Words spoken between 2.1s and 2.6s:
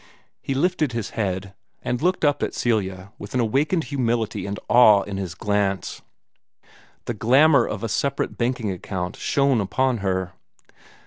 up at